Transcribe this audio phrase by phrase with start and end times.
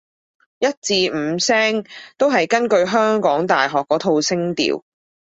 [0.57, 0.65] 一
[1.11, 1.85] 至五聲
[2.17, 4.81] 都係根據香港大學嗰套聲調